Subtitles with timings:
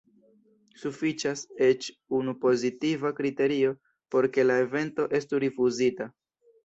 [0.83, 1.89] Sufiĉas eĉ
[2.19, 3.75] unu pozitiva kriterio
[4.17, 6.09] por ke la evento estu rifuzita.